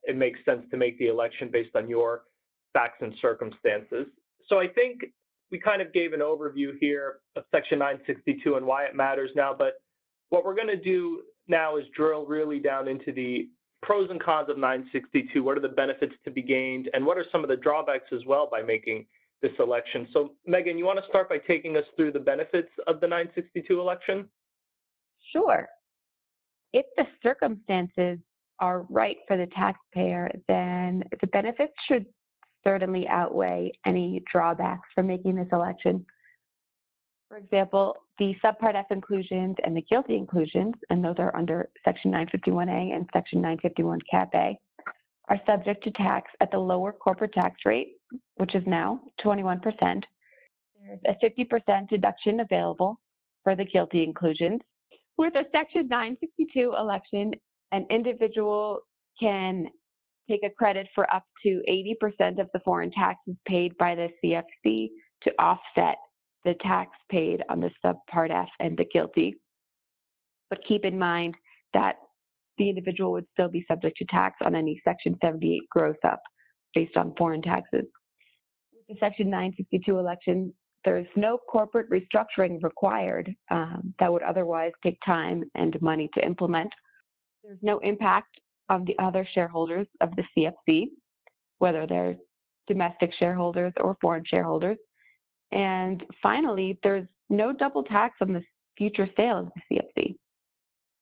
it 0.04 0.16
makes 0.16 0.40
sense 0.46 0.62
to 0.70 0.78
make 0.78 1.00
the 1.00 1.08
election 1.08 1.50
based 1.52 1.76
on 1.76 1.90
your 1.90 2.26
facts 2.74 3.00
and 3.02 3.14
circumstances. 3.20 4.06
So 4.48 4.60
I 4.60 4.68
think 4.68 5.02
we 5.50 5.60
kind 5.60 5.82
of 5.82 5.92
gave 5.94 6.14
an 6.14 6.20
overview 6.20 6.74
here 6.80 7.22
of 7.36 7.44
Section 7.50 7.80
962 7.80 8.56
and 8.56 8.66
why 8.68 8.84
it 8.84 8.96
matters 8.96 9.32
now, 9.36 9.52
but 9.58 9.82
what 10.30 10.46
we're 10.46 10.56
going 10.56 10.68
to 10.68 10.78
do 10.78 11.24
now 11.48 11.78
is 11.78 11.86
drill 11.96 12.24
really 12.26 12.60
down 12.60 12.88
into 12.88 13.12
the 13.12 13.48
pros 13.84 14.10
and 14.10 14.22
cons 14.22 14.50
of 14.50 14.58
962. 14.58 15.44
What 15.44 15.58
are 15.58 15.62
the 15.62 15.70
benefits 15.70 16.14
to 16.26 16.32
be 16.32 16.42
gained, 16.42 16.90
and 16.94 17.06
what 17.06 17.18
are 17.18 17.26
some 17.32 17.44
of 17.44 17.50
the 17.50 17.58
drawbacks 17.58 18.12
as 18.12 18.26
well 18.26 18.48
by 18.50 18.62
making 18.62 19.06
this 19.42 19.52
election? 19.60 20.08
So, 20.14 20.32
Megan, 20.48 20.78
you 20.78 20.86
want 20.86 21.00
to 21.00 21.08
start 21.08 21.30
by 21.30 21.38
taking 21.38 21.78
us 21.78 21.84
through 21.96 22.14
the 22.14 22.20
benefits 22.20 22.70
of 22.88 23.00
the 23.00 23.08
962 23.08 23.80
election? 23.80 24.28
Sure. 25.32 25.68
If 26.72 26.86
the 26.98 27.06
circumstances 27.22 28.18
are 28.60 28.86
right 28.90 29.18
for 29.28 29.38
the 29.38 29.48
taxpayer, 29.48 30.32
then 30.48 31.04
the 31.22 31.28
benefits 31.28 31.74
should 31.88 32.06
certainly 32.64 33.08
outweigh 33.08 33.72
any 33.86 34.24
drawbacks 34.32 34.88
for 34.96 35.04
making 35.04 35.36
this 35.36 35.48
election. 35.52 36.06
For 37.34 37.40
example, 37.40 37.96
the 38.20 38.36
subpart 38.46 38.76
F 38.76 38.86
inclusions 38.92 39.56
and 39.64 39.76
the 39.76 39.82
GILTI 39.82 40.16
inclusions, 40.16 40.76
and 40.92 41.04
those 41.04 41.16
are 41.18 41.36
under 41.36 41.68
Section 41.84 42.12
951A 42.12 42.96
and 42.96 43.10
Section 43.12 43.42
951 43.42 44.02
Cap 44.12 44.30
A, 44.36 44.56
are 45.30 45.42
subject 45.44 45.84
to 45.86 45.90
tax 45.90 46.30
at 46.42 46.52
the 46.52 46.60
lower 46.60 46.92
corporate 46.92 47.34
tax 47.34 47.56
rate, 47.66 47.94
which 48.36 48.54
is 48.54 48.62
now 48.68 49.00
21%. 49.20 49.64
There's 49.82 51.00
a 51.08 51.26
50% 51.26 51.90
deduction 51.90 52.42
available 52.42 53.00
for 53.44 53.56
the 53.56 53.66
GILTI 53.66 54.04
inclusions. 54.04 54.62
With 55.18 55.34
a 55.34 55.46
Section 55.52 55.88
962 55.88 56.76
election, 56.78 57.32
an 57.72 57.88
individual 57.90 58.82
can 59.20 59.70
take 60.30 60.44
a 60.44 60.52
credit 60.52 60.88
for 60.94 61.12
up 61.12 61.24
to 61.42 61.64
80% 61.68 62.40
of 62.40 62.48
the 62.54 62.60
foreign 62.64 62.92
taxes 62.92 63.34
paid 63.48 63.76
by 63.80 63.96
the 63.96 64.10
CFC 64.24 64.90
to 65.24 65.32
offset 65.40 65.98
the 66.46 66.56
tax 66.62 66.92
paid 67.10 67.42
on 67.50 67.60
the 67.60 67.72
subpart 67.84 68.32
F 68.32 68.50
and 68.60 68.78
the 68.78 68.86
GILTI. 68.94 69.34
But 70.50 70.60
keep 70.68 70.86
in 70.86 70.98
mind 70.98 71.36
that 71.74 71.96
the 72.58 72.70
individual 72.70 73.12
would 73.14 73.26
still 73.34 73.50
be 73.50 73.66
subject 73.68 73.98
to 73.98 74.06
tax 74.06 74.36
on 74.44 74.56
any 74.56 74.80
Section 74.84 75.18
78 75.24 75.62
gross 75.70 75.96
up 76.04 76.22
based 76.74 76.98
on 76.98 77.14
foreign 77.18 77.42
taxes. 77.42 77.86
With 78.72 78.88
the 78.88 78.96
Section 79.00 79.30
962 79.30 79.98
election, 79.98 80.54
there's 80.86 81.08
no 81.16 81.38
corporate 81.50 81.90
restructuring 81.90 82.62
required 82.62 83.34
um, 83.50 83.94
that 84.00 84.12
would 84.12 84.24
otherwise 84.24 84.72
take 84.84 84.98
time 85.06 85.44
and 85.56 85.82
money 85.82 86.10
to 86.14 86.26
implement. 86.26 86.72
There's 87.44 87.60
no 87.62 87.80
impact 87.80 88.40
on 88.70 88.86
the 88.86 88.96
other 89.00 89.28
shareholders 89.34 89.88
of 90.02 90.10
the 90.16 90.24
CFC, 90.36 90.88
whether 91.60 91.88
they're 91.88 92.16
domestic 92.68 93.14
shareholders 93.18 93.74
or 93.78 93.98
foreign 94.02 94.24
shareholders. 94.26 94.78
And 95.54 96.04
finally, 96.22 96.80
there's 96.84 97.08
no 97.30 97.54
double 97.54 97.84
tax 97.84 98.16
on 98.22 98.34
the 98.34 98.44
future 98.78 99.08
sale 99.16 99.40
of 99.40 99.52
the 99.70 99.78
CFC. 99.78 100.16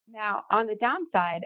Now, 0.10 0.43
on 0.51 0.67
the 0.67 0.75
downside, 0.75 1.43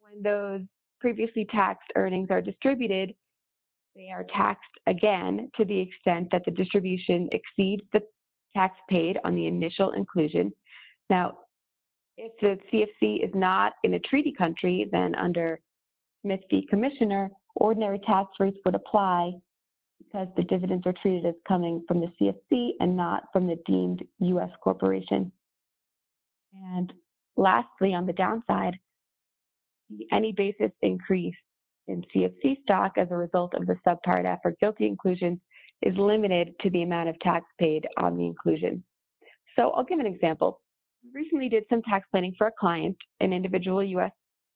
when 0.00 0.22
those 0.22 0.60
previously 1.00 1.46
taxed 1.50 1.90
earnings 1.96 2.28
are 2.30 2.42
distributed, 2.42 3.14
they 3.96 4.10
are 4.10 4.26
taxed 4.34 4.62
again 4.86 5.50
to 5.56 5.64
the 5.64 5.78
extent 5.78 6.28
that 6.30 6.44
the 6.44 6.50
distribution 6.50 7.28
exceeds 7.32 7.82
the 7.92 8.02
tax 8.54 8.76
paid 8.90 9.18
on 9.24 9.34
the 9.34 9.46
initial 9.46 9.92
inclusion. 9.92 10.52
Now, 11.08 11.38
if 12.18 12.32
the 12.40 12.58
CFC 12.70 13.24
is 13.24 13.30
not 13.34 13.74
in 13.82 13.94
a 13.94 13.98
treaty 14.00 14.32
country, 14.32 14.88
then 14.92 15.14
under 15.14 15.58
Smith 16.22 16.40
v. 16.50 16.66
Commissioner, 16.68 17.30
ordinary 17.56 17.98
tax 18.00 18.28
rates 18.38 18.58
would 18.64 18.74
apply 18.74 19.32
because 19.98 20.28
the 20.36 20.44
dividends 20.44 20.86
are 20.86 20.94
treated 21.00 21.26
as 21.26 21.34
coming 21.46 21.84
from 21.86 22.00
the 22.00 22.12
CFC 22.20 22.70
and 22.80 22.96
not 22.96 23.24
from 23.32 23.46
the 23.46 23.58
deemed 23.66 24.02
U.S. 24.20 24.50
corporation. 24.62 25.32
And 26.72 26.92
lastly, 27.36 27.94
on 27.94 28.06
the 28.06 28.12
downside, 28.12 28.78
any 30.12 30.32
basis 30.32 30.70
increase 30.82 31.34
in 31.88 32.04
CFC 32.14 32.62
stock 32.62 32.92
as 32.96 33.08
a 33.10 33.16
result 33.16 33.54
of 33.54 33.66
the 33.66 33.76
subpart 33.86 34.24
F 34.24 34.40
or 34.44 34.54
GILTI 34.62 34.86
inclusion 34.86 35.40
is 35.82 35.96
limited 35.96 36.54
to 36.60 36.70
the 36.70 36.82
amount 36.82 37.08
of 37.08 37.18
tax 37.20 37.44
paid 37.58 37.86
on 37.98 38.16
the 38.16 38.24
inclusion. 38.24 38.82
So 39.56 39.70
I'll 39.70 39.84
give 39.84 39.98
an 39.98 40.06
example. 40.06 40.60
We 41.04 41.20
recently 41.22 41.48
did 41.48 41.64
some 41.68 41.82
tax 41.82 42.06
planning 42.10 42.34
for 42.38 42.46
a 42.46 42.52
client, 42.58 42.96
an 43.20 43.32
individual 43.32 43.84
U.S. 43.84 44.12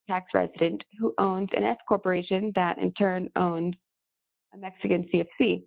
tax 0.09 0.27
resident 0.33 0.83
who 0.99 1.15
owns 1.19 1.51
an 1.55 1.65
S 1.65 1.77
corporation 1.87 2.53
that 2.55 2.79
in 2.79 2.93
turn 2.93 3.29
owns 3.37 3.75
a 4.55 4.59
Mexican 4.59 5.09
CFC. 5.13 5.63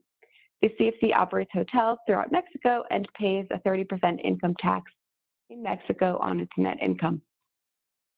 The 0.62 0.70
CFC 0.80 1.16
operates 1.16 1.52
hotels 1.54 1.98
throughout 2.06 2.32
Mexico 2.32 2.84
and 2.92 3.08
pays 3.18 3.46
a 3.52 3.60
30% 3.68 4.20
income 4.24 4.56
tax 4.60 4.84
in 5.50 5.64
Mexico 5.64 6.18
on 6.22 6.40
its 6.40 6.52
net 6.58 6.78
income. 6.82 7.22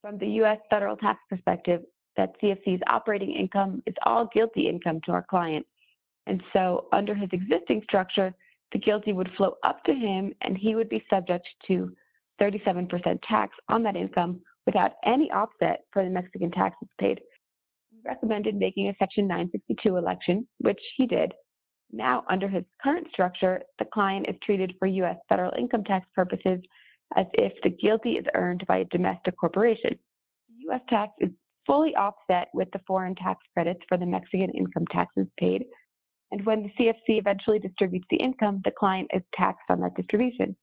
From 0.01 0.17
the 0.17 0.27
U.S. 0.27 0.59
federal 0.69 0.97
tax 0.97 1.19
perspective, 1.29 1.81
that 2.17 2.39
CFC's 2.41 2.81
operating 2.87 3.31
income 3.31 3.81
is 3.85 3.95
all 4.05 4.29
GILTI 4.35 4.67
income 4.67 4.99
to 5.05 5.11
our 5.11 5.25
client. 5.29 5.65
And 6.27 6.43
so, 6.53 6.87
under 6.91 7.15
his 7.15 7.29
existing 7.31 7.81
structure, 7.83 8.33
the 8.71 8.79
GILTI 8.79 9.13
would 9.13 9.31
flow 9.37 9.55
up 9.63 9.83
to 9.85 9.93
him 9.93 10.33
and 10.41 10.57
he 10.57 10.75
would 10.75 10.89
be 10.89 11.03
subject 11.09 11.47
to 11.67 11.91
37% 12.41 13.19
tax 13.27 13.55
on 13.69 13.83
that 13.83 13.95
income 13.95 14.41
without 14.65 14.93
any 15.05 15.31
offset 15.31 15.85
for 15.91 16.03
the 16.03 16.09
Mexican 16.09 16.51
taxes 16.51 16.87
paid 16.99 17.21
recommended 18.05 18.55
making 18.55 18.89
a 18.89 18.95
Section 18.99 19.27
962 19.27 19.97
election, 19.97 20.47
which 20.59 20.79
he 20.97 21.05
did. 21.05 21.33
Now, 21.91 22.23
under 22.29 22.47
his 22.47 22.63
current 22.83 23.07
structure, 23.11 23.61
the 23.77 23.85
client 23.93 24.27
is 24.27 24.35
treated 24.43 24.73
for 24.79 24.87
U.S. 24.87 25.17
federal 25.29 25.53
income 25.57 25.83
tax 25.83 26.07
purposes 26.15 26.59
as 27.15 27.27
if 27.33 27.53
the 27.61 27.69
GILTI 27.69 28.17
is 28.19 28.25
earned 28.33 28.65
by 28.67 28.77
a 28.77 28.85
domestic 28.85 29.37
corporation. 29.37 29.97
U.S. 30.59 30.81
tax 30.89 31.11
is 31.19 31.29
fully 31.67 31.95
offset 31.95 32.47
with 32.53 32.69
the 32.73 32.81
foreign 32.87 33.15
tax 33.15 33.39
credits 33.53 33.81
for 33.87 33.97
the 33.97 34.05
Mexican 34.05 34.49
income 34.51 34.85
taxes 34.91 35.27
paid. 35.39 35.65
And 36.31 36.43
when 36.45 36.63
the 36.63 36.71
CFC 36.79 37.19
eventually 37.19 37.59
distributes 37.59 38.07
the 38.09 38.17
income, 38.17 38.61
the 38.65 38.71
client 38.71 39.09
is 39.13 39.21
taxed 39.35 39.65
on 39.69 39.79
that 39.81 39.95
distribution. 39.95 40.55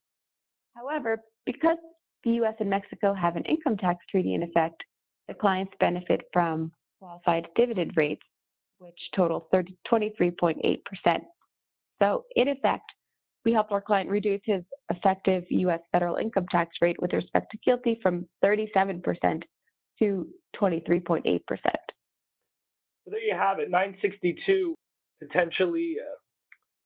However, 0.74 1.18
because 1.46 1.78
the 2.24 2.32
U.S. 2.32 2.54
and 2.58 2.68
Mexico 2.68 3.14
have 3.14 3.36
an 3.36 3.44
income 3.44 3.76
tax 3.76 4.04
treaty 4.10 4.34
in 4.34 4.42
effect, 4.42 4.82
the 5.28 5.34
clients 5.34 5.72
benefit 5.78 6.22
from 6.32 6.72
qualified 7.00 7.48
dividend 7.56 7.92
rates, 7.96 8.22
which 8.78 8.98
total 9.14 9.48
23.8%. 9.52 11.20
So, 12.00 12.24
in 12.36 12.48
effect, 12.48 12.84
we 13.44 13.52
helped 13.52 13.72
our 13.72 13.80
client 13.80 14.10
reduce 14.10 14.40
his 14.44 14.62
effective 14.90 15.44
U.S. 15.48 15.80
federal 15.92 16.16
income 16.16 16.46
tax 16.50 16.76
rate 16.80 17.00
with 17.00 17.12
respect 17.12 17.50
to 17.52 17.58
GILTI 17.58 18.00
from 18.02 18.26
37% 18.44 19.42
to 19.98 20.28
23.8%. 20.56 21.40
So 23.04 23.10
there 23.10 23.20
you 23.20 23.34
have 23.34 23.58
it. 23.58 23.70
962 23.70 24.74
potentially 25.20 25.96
uh, 26.00 26.16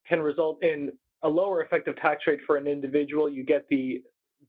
can 0.09 0.21
result 0.21 0.63
in 0.63 0.93
a 1.23 1.29
lower 1.29 1.63
effective 1.63 1.97
tax 1.97 2.25
rate 2.27 2.41
for 2.47 2.57
an 2.57 2.67
individual. 2.67 3.29
You 3.29 3.45
get 3.45 3.67
the 3.69 4.03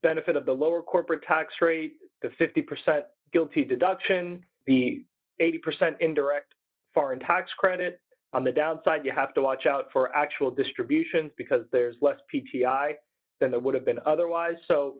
benefit 0.04 0.36
of 0.36 0.46
the 0.46 0.54
lower 0.54 0.82
corporate 0.82 1.24
tax 1.24 1.56
rate, 1.62 1.94
the 2.22 2.30
50% 2.40 3.02
GILTI 3.34 3.68
deduction, 3.68 4.44
the 4.68 5.04
80% 5.42 5.96
indirect 6.00 6.54
foreign 6.94 7.20
tax 7.20 7.52
credit. 7.58 8.00
On 8.34 8.44
the 8.44 8.52
downside, 8.52 9.06
you 9.06 9.12
have 9.16 9.34
to 9.36 9.42
watch 9.42 9.66
out 9.66 9.86
for 9.94 10.16
actual 10.16 10.52
distributions 10.52 11.32
because 11.38 11.62
there's 11.72 11.96
less 12.02 12.18
PTI 12.34 12.94
than 13.40 13.52
there 13.52 13.60
would 13.60 13.76
have 13.76 13.86
been 13.86 14.00
otherwise. 14.06 14.56
So 14.68 14.96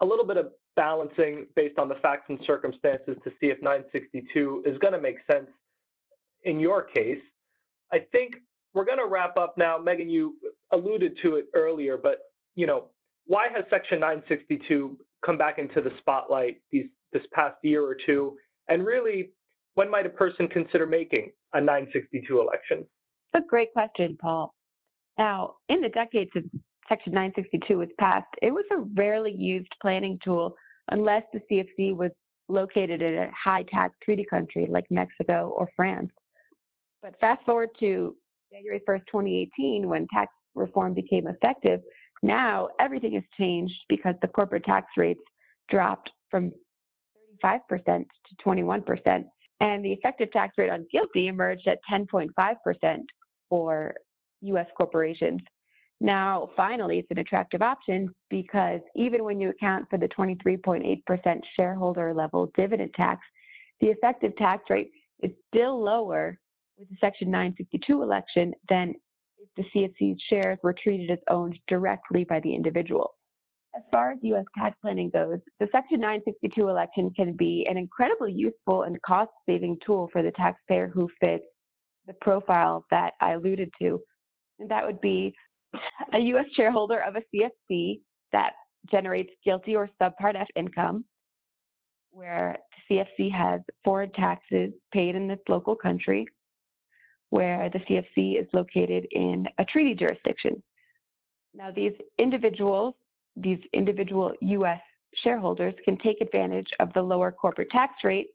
a 0.00 0.06
little 0.06 0.24
bit 0.24 0.36
of 0.36 0.52
balancing 0.76 1.46
based 1.56 1.78
on 1.78 1.88
the 1.88 1.94
facts 1.96 2.24
and 2.28 2.38
circumstances 2.46 3.16
to 3.24 3.30
see 3.40 3.46
if 3.46 3.60
962 3.62 4.64
is 4.66 4.78
going 4.78 4.92
to 4.92 5.00
make 5.00 5.16
sense 5.30 5.48
in 6.44 6.58
your 6.60 6.82
case. 6.82 7.22
I 7.92 8.00
think 8.12 8.34
we're 8.72 8.84
going 8.84 8.98
to 8.98 9.06
wrap 9.06 9.36
up 9.36 9.56
now. 9.56 9.78
Megan, 9.78 10.10
you 10.10 10.36
alluded 10.72 11.18
to 11.22 11.36
it 11.36 11.46
earlier, 11.54 11.96
but 11.96 12.18
you 12.56 12.66
know, 12.66 12.86
why 13.26 13.46
has 13.54 13.64
Section 13.70 14.00
962 14.00 14.98
come 15.24 15.38
back 15.38 15.58
into 15.58 15.80
the 15.80 15.90
spotlight 15.98 16.60
these 16.70 16.86
this 17.12 17.22
past 17.32 17.56
year 17.62 17.84
or 17.84 17.96
two? 18.06 18.36
And 18.68 18.84
really, 18.84 19.30
when 19.74 19.90
might 19.90 20.06
a 20.06 20.10
person 20.10 20.48
consider 20.48 20.86
making 20.86 21.32
a 21.52 21.60
962 21.60 22.40
election? 22.40 22.86
That's 23.32 23.44
a 23.44 23.48
great 23.48 23.72
question, 23.72 24.16
Paul. 24.20 24.54
Now, 25.18 25.54
in 25.68 25.80
the 25.80 25.88
decades 25.88 26.30
since 26.32 26.48
Section 26.88 27.12
962 27.12 27.78
was 27.78 27.88
passed, 27.98 28.26
it 28.42 28.50
was 28.52 28.64
a 28.72 28.78
rarely 28.94 29.32
used 29.32 29.72
planning 29.80 30.18
tool 30.22 30.54
unless 30.90 31.22
the 31.32 31.40
CFC 31.50 31.96
was 31.96 32.10
located 32.48 33.00
in 33.00 33.14
a 33.14 33.30
high 33.32 33.64
tax 33.64 33.94
treaty 34.02 34.24
country 34.28 34.66
like 34.68 34.84
Mexico 34.90 35.54
or 35.56 35.68
France. 35.76 36.10
But 37.02 37.18
fast 37.20 37.44
forward 37.44 37.70
to 37.80 38.16
January 38.52 38.80
1st, 38.86 39.06
2018, 39.06 39.88
when 39.88 40.06
tax 40.12 40.32
reform 40.54 40.94
became 40.94 41.26
effective, 41.26 41.80
now 42.22 42.68
everything 42.80 43.14
has 43.14 43.22
changed 43.38 43.74
because 43.88 44.14
the 44.22 44.28
corporate 44.28 44.64
tax 44.64 44.86
rates 44.96 45.20
dropped 45.70 46.10
from 46.30 46.52
35% 47.42 47.60
to 47.86 48.04
21%. 48.44 49.24
And 49.64 49.82
the 49.82 49.92
effective 49.92 50.30
tax 50.30 50.58
rate 50.58 50.68
on 50.68 50.86
GILTI 50.92 51.28
emerged 51.28 51.66
at 51.66 51.78
10.5% 51.90 52.98
for 53.48 53.94
US 54.42 54.66
corporations. 54.76 55.40
Now, 56.02 56.50
finally, 56.54 56.98
it's 56.98 57.10
an 57.10 57.18
attractive 57.18 57.62
option 57.62 58.14
because 58.28 58.80
even 58.94 59.24
when 59.24 59.40
you 59.40 59.48
account 59.48 59.86
for 59.88 59.96
the 59.96 60.08
23.8% 60.08 61.40
shareholder 61.56 62.12
level 62.12 62.52
dividend 62.54 62.92
tax, 62.92 63.22
the 63.80 63.86
effective 63.86 64.36
tax 64.36 64.64
rate 64.68 64.90
is 65.22 65.30
still 65.48 65.82
lower 65.82 66.38
with 66.76 66.90
the 66.90 66.96
Section 67.00 67.30
962 67.30 68.02
election 68.02 68.52
than 68.68 68.92
if 69.38 69.48
the 69.56 69.64
CFC 69.74 70.14
shares 70.28 70.58
were 70.62 70.74
treated 70.74 71.10
as 71.10 71.18
owned 71.30 71.58
directly 71.68 72.24
by 72.24 72.38
the 72.40 72.54
individual. 72.54 73.14
As 73.76 73.82
far 73.90 74.12
as 74.12 74.18
U.S. 74.22 74.44
tax 74.56 74.76
planning 74.80 75.10
goes, 75.10 75.38
the 75.58 75.66
Section 75.72 76.00
962 76.00 76.68
election 76.68 77.10
can 77.16 77.32
be 77.32 77.66
an 77.68 77.76
incredibly 77.76 78.32
useful 78.32 78.82
and 78.82 79.00
cost 79.02 79.32
saving 79.46 79.78
tool 79.84 80.08
for 80.12 80.22
the 80.22 80.30
taxpayer 80.32 80.88
who 80.88 81.08
fits 81.20 81.44
the 82.06 82.12
profile 82.20 82.84
that 82.90 83.14
I 83.20 83.32
alluded 83.32 83.70
to. 83.82 84.00
And 84.60 84.70
that 84.70 84.86
would 84.86 85.00
be 85.00 85.34
A 86.12 86.18
U.S. 86.18 86.44
shareholder 86.54 87.00
of 87.00 87.16
a 87.16 87.22
CFC 87.34 88.00
that 88.32 88.52
generates 88.92 89.30
GILTI 89.44 89.74
or 89.74 89.90
subpart 90.00 90.36
F 90.36 90.46
income, 90.54 91.04
where 92.12 92.56
the 92.88 92.96
CFC 93.18 93.32
has 93.32 93.60
foreign 93.84 94.12
taxes 94.12 94.72
paid 94.92 95.16
in 95.16 95.28
its 95.30 95.42
local 95.48 95.74
country, 95.74 96.26
where 97.30 97.70
the 97.70 97.80
CFC 97.80 98.40
is 98.40 98.46
located 98.52 99.08
in 99.10 99.46
a 99.58 99.64
treaty 99.64 99.94
jurisdiction. 99.94 100.62
Now, 101.54 101.72
these 101.72 101.92
individuals, 102.18 102.94
these 103.36 103.58
individual 103.72 104.32
U.S. 104.40 104.80
shareholders 105.14 105.74
can 105.84 105.98
take 105.98 106.20
advantage 106.20 106.68
of 106.80 106.92
the 106.92 107.02
lower 107.02 107.32
corporate 107.32 107.70
tax 107.70 108.04
rate. 108.04 108.28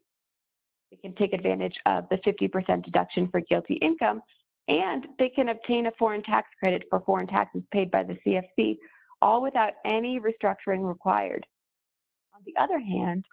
They 0.90 0.96
can 0.96 1.14
take 1.14 1.32
advantage 1.32 1.76
of 1.86 2.04
the 2.10 2.16
50% 2.18 2.84
deduction 2.84 3.28
for 3.28 3.40
GILTI 3.40 3.78
income, 3.80 4.22
and 4.68 5.06
they 5.18 5.28
can 5.28 5.50
obtain 5.50 5.86
a 5.86 5.92
foreign 5.98 6.22
tax 6.22 6.48
credit 6.58 6.84
for 6.90 7.00
foreign 7.00 7.26
taxes 7.26 7.62
paid 7.72 7.90
by 7.90 8.02
the 8.02 8.18
CFC, 8.26 8.76
all 9.22 9.42
without 9.42 9.72
any 9.84 10.20
restructuring 10.20 10.86
required. 10.86 11.46
On 12.34 12.40
the 12.44 12.54
other 12.60 12.78
hand, 12.78 13.24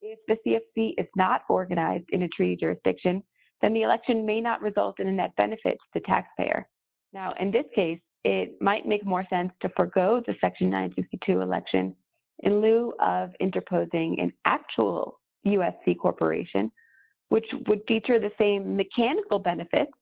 if 0.00 0.18
the 0.26 0.36
CFC 0.44 0.94
is 0.98 1.06
not 1.16 1.42
organized 1.48 2.06
in 2.10 2.22
a 2.22 2.28
treaty 2.28 2.56
jurisdiction, 2.56 3.22
then 3.60 3.72
the 3.72 3.82
election 3.82 4.26
may 4.26 4.40
not 4.40 4.60
result 4.60 4.98
in 4.98 5.06
a 5.06 5.12
net 5.12 5.30
benefit 5.36 5.74
to 5.74 5.88
the 5.94 6.00
taxpayer. 6.00 6.66
Now, 7.12 7.34
in 7.38 7.50
this 7.50 7.66
case, 7.74 8.00
it 8.24 8.60
might 8.60 8.86
make 8.86 9.04
more 9.04 9.26
sense 9.28 9.52
to 9.60 9.68
forego 9.76 10.22
the 10.26 10.34
Section 10.40 10.70
962 10.70 11.40
election 11.40 11.94
in 12.40 12.60
lieu 12.60 12.92
of 13.00 13.30
interposing 13.40 14.18
an 14.20 14.32
actual 14.44 15.20
USC 15.46 15.98
corporation, 15.98 16.70
which 17.28 17.46
would 17.66 17.82
feature 17.88 18.18
the 18.18 18.32
same 18.38 18.76
mechanical 18.76 19.38
benefits 19.38 19.92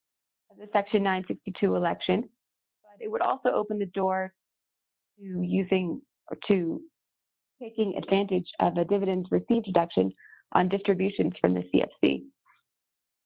of 0.51 0.59
the 0.59 0.69
Section 0.73 1.03
962 1.03 1.75
election, 1.75 2.29
but 2.83 3.05
it 3.05 3.11
would 3.11 3.23
also 3.23 3.51
open 3.51 3.79
the 3.79 3.87
door 3.87 4.33
to 5.19 5.43
using 5.43 6.01
or 6.31 6.37
to 6.49 6.81
taking 7.61 7.97
advantage 7.97 8.49
of 8.61 8.77
a 8.77 8.85
dividends 8.85 9.29
received 9.31 9.67
deduction 9.67 10.13
on 10.53 10.69
distributions 10.69 11.33
from 11.41 11.55
the 11.55 11.65
CFC. 11.73 12.25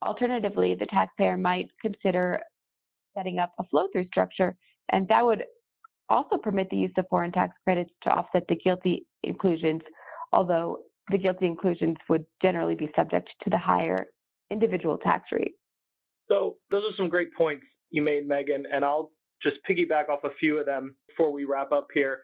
Alternatively, 0.05 0.75
the 0.75 0.87
taxpayer 0.87 1.37
might 1.37 1.69
consider 1.81 2.41
setting 3.17 3.39
up 3.39 3.53
a 3.59 3.65
flow-through 3.65 4.07
structure 4.09 4.57
and 4.91 5.09
that 5.09 5.25
would 5.25 5.45
also 6.09 6.37
permit 6.37 6.69
the 6.71 6.76
use 6.76 6.93
of 6.99 7.07
foreign 7.09 7.33
tax 7.33 7.55
credits 7.64 7.91
to 8.03 8.11
offset 8.11 8.45
the 8.49 8.57
GILTI 8.57 9.05
inclusions, 9.23 9.81
although 10.33 10.79
the 11.11 11.19
GILTI 11.19 11.43
inclusions 11.47 11.97
would 12.09 12.25
generally 12.43 12.75
be 12.75 12.91
subject 12.95 13.31
to 13.43 13.50
the 13.50 13.59
higher 13.59 14.07
individual 14.50 14.99
tax 14.99 15.25
rate. 15.33 15.55
So 16.29 16.57
those 16.71 16.85
are 16.85 16.97
some 16.97 17.09
great 17.09 17.35
points 17.35 17.64
you 17.91 18.03
made, 18.03 18.26
Megan, 18.26 18.64
and 18.73 18.85
I'll 18.85 19.11
just 19.43 19.57
piggyback 19.69 20.09
off 20.09 20.25
a 20.25 20.31
few 20.41 20.59
of 20.59 20.67
them 20.67 20.95
before 21.09 21.33
we 21.33 21.45
wrap 21.45 21.73
up 21.73 21.88
here. 21.93 22.23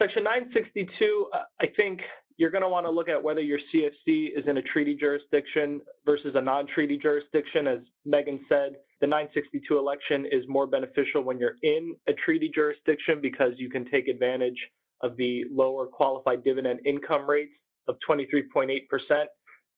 Section 0.00 0.24
962, 0.24 1.26
uh, 1.32 1.38
I 1.60 1.66
think 1.76 2.00
you're 2.36 2.50
going 2.50 2.62
to 2.62 2.68
want 2.68 2.86
to 2.86 2.90
look 2.90 3.08
at 3.08 3.22
whether 3.22 3.40
your 3.40 3.58
CFC 3.72 4.36
is 4.36 4.44
in 4.48 4.56
a 4.56 4.62
treaty 4.62 4.94
jurisdiction 4.94 5.80
versus 6.04 6.34
a 6.34 6.40
non-treaty 6.40 6.98
jurisdiction. 6.98 7.68
As 7.68 7.78
Megan 8.04 8.40
said, 8.48 8.76
the 9.04 9.08
962 9.08 9.76
election 9.76 10.24
is 10.32 10.48
more 10.48 10.66
beneficial 10.66 11.20
when 11.20 11.38
you're 11.38 11.56
in 11.62 11.94
a 12.08 12.14
treaty 12.14 12.50
jurisdiction 12.54 13.20
because 13.20 13.52
you 13.58 13.68
can 13.68 13.84
take 13.90 14.08
advantage 14.08 14.56
of 15.02 15.14
the 15.18 15.44
lower 15.52 15.84
qualified 15.84 16.42
dividend 16.42 16.80
income 16.86 17.28
rates 17.28 17.52
of 17.86 17.96
23.8%. 18.08 18.78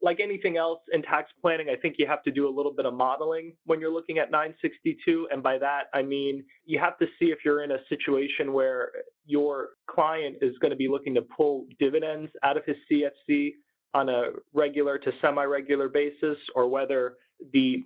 Like 0.01 0.21
anything 0.21 0.57
else 0.57 0.79
in 0.93 1.03
tax 1.03 1.33
planning, 1.43 1.67
I 1.69 1.75
think 1.75 1.97
you 1.99 2.07
have 2.07 2.23
to 2.23 2.31
do 2.31 2.49
a 2.49 2.55
little 2.55 2.73
bit 2.73 2.87
of 2.87 2.95
modeling 2.95 3.55
when 3.65 3.81
you're 3.81 3.93
looking 3.93 4.19
at 4.19 4.31
962. 4.31 5.27
And 5.33 5.43
by 5.43 5.59
that, 5.59 5.87
I 5.93 6.03
mean 6.03 6.45
you 6.65 6.79
have 6.79 6.97
to 6.99 7.07
see 7.19 7.33
if 7.33 7.39
you're 7.45 7.65
in 7.65 7.73
a 7.73 7.79
situation 7.89 8.53
where 8.53 8.93
your 9.25 9.71
client 9.91 10.37
is 10.41 10.57
going 10.59 10.71
to 10.71 10.77
be 10.77 10.87
looking 10.87 11.15
to 11.17 11.23
pull 11.23 11.67
dividends 11.81 12.31
out 12.45 12.57
of 12.57 12.65
his 12.65 12.77
CFC 12.89 13.55
on 13.93 14.09
a 14.09 14.27
regular 14.55 14.99
to 14.99 15.11
semi 15.21 15.43
regular 15.43 15.89
basis, 15.89 16.39
or 16.55 16.69
whether 16.69 17.15
the 17.53 17.83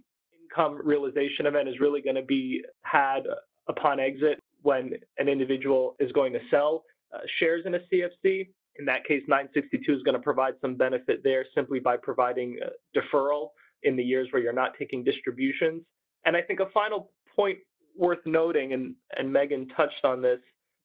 income 0.50 0.80
realization 0.84 1.46
event 1.46 1.68
is 1.68 1.80
really 1.80 2.00
going 2.00 2.16
to 2.16 2.22
be 2.22 2.62
had 2.82 3.20
upon 3.68 4.00
exit 4.00 4.42
when 4.62 4.92
an 5.18 5.28
individual 5.28 5.96
is 6.00 6.10
going 6.12 6.32
to 6.32 6.40
sell 6.50 6.84
uh, 7.14 7.18
shares 7.38 7.64
in 7.66 7.74
a 7.74 7.78
CFC. 7.78 8.48
In 8.78 8.84
that 8.86 9.04
case, 9.04 9.22
962 9.28 9.92
is 9.92 10.02
going 10.02 10.14
to 10.14 10.20
provide 10.20 10.54
some 10.60 10.74
benefit 10.74 11.22
there 11.24 11.44
simply 11.54 11.80
by 11.80 11.96
providing 11.96 12.58
deferral 12.96 13.48
in 13.82 13.96
the 13.96 14.02
years 14.02 14.28
where 14.30 14.42
you're 14.42 14.52
not 14.52 14.72
taking 14.78 15.02
distributions. 15.02 15.82
And 16.24 16.36
I 16.36 16.42
think 16.42 16.60
a 16.60 16.68
final 16.70 17.10
point 17.34 17.58
worth 17.96 18.24
noting, 18.26 18.72
and, 18.72 18.94
and 19.16 19.32
Megan 19.32 19.68
touched 19.68 20.04
on 20.04 20.22
this, 20.22 20.38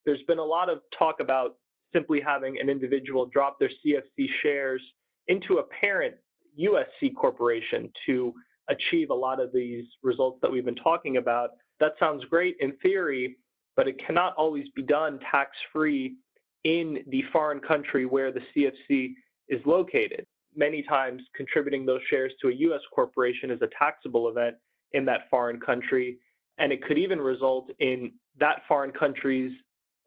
there's 0.06 0.24
been 0.28 0.40
a 0.40 0.44
lot 0.44 0.70
of 0.70 0.80
talk 0.98 1.20
about 1.20 1.56
simply 1.94 2.20
having 2.20 2.60
an 2.60 2.70
individual 2.70 3.26
drop 3.28 3.58
their 3.60 3.70
CFC 3.70 4.28
shares 4.42 4.82
into 5.28 5.58
a 5.58 5.64
parent 5.64 6.16
USC 6.60 7.16
corporation 7.16 7.92
to 8.06 8.34
achieve 8.70 9.10
a 9.10 9.14
lot 9.14 9.40
of 9.40 9.52
these 9.54 9.86
results 10.04 10.40
that 10.42 10.52
we've 10.52 10.66
been 10.66 10.76
talking 10.76 11.18
about. 11.18 11.52
That 11.80 11.94
sounds 12.00 12.24
great 12.26 12.56
in 12.60 12.74
theory, 12.78 13.38
but 13.76 13.88
it 13.88 14.00
cannot 14.06 14.34
always 14.36 14.68
be 14.76 14.82
done 14.82 15.20
tax 15.32 15.52
free 15.72 16.16
in 16.64 17.04
the 17.08 17.24
foreign 17.32 17.60
country 17.60 18.06
where 18.06 18.32
the 18.32 18.42
CFC 18.56 19.14
is 19.50 19.62
located. 19.66 20.26
Many 20.56 20.82
times, 20.82 21.22
contributing 21.36 21.86
those 21.86 22.02
shares 22.10 22.32
to 22.42 22.48
a 22.48 22.54
U.S. 22.54 22.82
corporation 22.94 23.52
is 23.52 23.62
a 23.62 23.70
taxable 23.78 24.30
event 24.30 24.56
in 24.94 25.06
that 25.06 25.30
foreign 25.30 25.60
country, 25.60 26.18
and 26.58 26.72
it 26.72 26.82
could 26.84 26.98
even 26.98 27.20
result 27.20 27.70
in 27.80 28.14
that 28.40 28.62
foreign 28.68 28.92
country's 28.92 29.52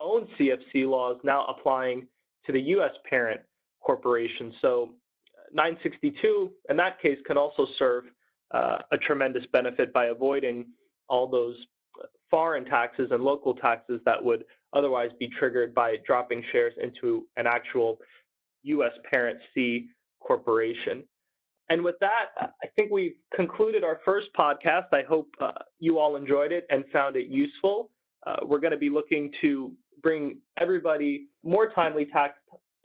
own 0.01 0.27
CFC 0.39 0.89
laws 0.89 1.19
now 1.23 1.45
applying 1.47 2.07
to 2.47 2.53
the 2.53 2.61
U.S. 2.61 2.93
parent 3.09 3.41
corporation. 3.81 4.55
So 4.63 4.95
962, 5.53 6.51
in 6.71 6.77
that 6.77 7.01
case, 7.01 7.19
can 7.27 7.37
also 7.37 7.67
serve 7.79 8.05
a 8.53 8.99
tremendous 9.07 9.45
benefit 9.53 9.93
by 9.93 10.07
avoiding 10.07 10.67
all 11.09 11.29
those 11.29 11.57
foreign 12.31 12.65
taxes 12.65 13.09
and 13.11 13.23
local 13.23 13.55
taxes 13.55 14.01
that 14.05 14.23
would 14.23 14.45
otherwise 14.73 15.11
be 15.19 15.29
triggered 15.39 15.75
by 15.75 15.97
dropping 16.07 16.43
shares 16.53 16.75
into 16.83 17.27
an 17.37 17.47
actual 17.47 17.99
U.S. 18.65 18.93
parent 19.11 19.39
C 19.55 19.89
corporation. 20.21 21.05
And 21.71 21.83
with 21.83 21.97
that, 22.01 22.27
I 22.39 22.67
think 22.77 22.91
we've 22.91 23.17
concluded 23.35 23.85
our 23.85 24.01
first 24.05 24.29
podcast. 24.39 24.87
I 24.93 25.03
hope 25.03 25.29
uh, 25.41 25.53
you 25.79 25.99
all 25.99 26.17
enjoyed 26.17 26.53
it 26.53 26.67
and 26.71 26.85
found 26.93 27.17
it 27.17 27.29
useful. 27.29 27.91
Uh, 28.27 28.37
we're 28.43 28.59
going 28.59 28.73
to 28.73 28.79
be 28.79 28.91
looking 28.91 29.33
to 29.43 29.73
bring 30.03 30.39
everybody 30.59 31.29
more 31.43 31.71
timely 31.71 32.07
tax 32.07 32.39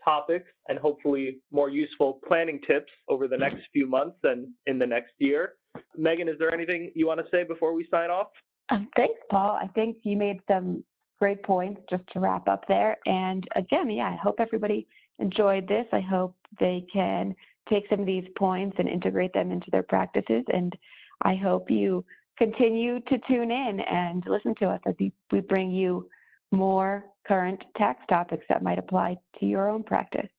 topics 0.03 0.49
and 0.67 0.77
hopefully 0.77 1.37
more 1.51 1.69
useful 1.69 2.19
planning 2.27 2.59
tips 2.67 2.91
over 3.07 3.27
the 3.27 3.37
next 3.37 3.61
few 3.71 3.87
months 3.87 4.17
and 4.23 4.47
in 4.65 4.79
the 4.79 4.85
next 4.85 5.13
year. 5.19 5.53
Megan, 5.97 6.27
is 6.27 6.35
there 6.39 6.53
anything 6.53 6.91
you 6.95 7.07
want 7.07 7.19
to 7.19 7.25
say 7.31 7.43
before 7.43 7.73
we 7.73 7.87
sign 7.89 8.09
off? 8.09 8.27
Um, 8.69 8.87
thanks, 8.95 9.19
Paul. 9.29 9.57
I 9.61 9.67
think 9.67 9.97
you 10.03 10.15
made 10.17 10.39
some 10.47 10.83
great 11.19 11.43
points 11.43 11.81
just 11.89 12.03
to 12.13 12.19
wrap 12.19 12.47
up 12.47 12.65
there. 12.67 12.97
And 13.05 13.43
again, 13.55 13.89
yeah, 13.89 14.09
I 14.09 14.15
hope 14.21 14.35
everybody 14.39 14.87
enjoyed 15.19 15.67
this. 15.67 15.85
I 15.91 15.99
hope 16.01 16.35
they 16.59 16.85
can 16.91 17.35
take 17.69 17.85
some 17.89 18.01
of 18.01 18.05
these 18.05 18.25
points 18.37 18.75
and 18.79 18.87
integrate 18.87 19.33
them 19.33 19.51
into 19.51 19.69
their 19.71 19.83
practices. 19.83 20.43
And 20.53 20.73
I 21.21 21.35
hope 21.35 21.69
you 21.69 22.03
continue 22.37 22.99
to 23.01 23.17
tune 23.27 23.51
in 23.51 23.79
and 23.79 24.23
listen 24.27 24.55
to 24.59 24.67
us 24.67 24.81
as 24.87 24.95
we 24.99 25.39
bring 25.41 25.71
you 25.71 26.09
more 26.53 27.03
current 27.27 27.61
tax 27.77 27.99
topics 28.09 28.45
that 28.49 28.63
might 28.63 28.79
apply 28.79 29.17
to 29.39 29.45
your 29.45 29.69
own 29.69 29.83
practice. 29.83 30.29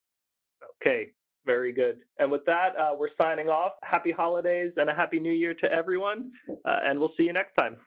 Okay, 0.81 1.11
very 1.45 1.71
good. 1.71 1.99
And 2.19 2.29
with 2.31 2.43
that, 2.45 2.69
uh, 2.79 2.95
we're 2.97 3.09
signing 3.21 3.49
off. 3.49 3.73
Happy 3.83 4.11
holidays 4.11 4.71
and 4.77 4.89
a 4.89 4.93
happy 4.93 5.19
new 5.19 5.31
year 5.31 5.53
to 5.55 5.71
everyone. 5.71 6.31
Uh, 6.49 6.79
and 6.83 6.99
we'll 6.99 7.13
see 7.17 7.23
you 7.23 7.33
next 7.33 7.53
time. 7.55 7.77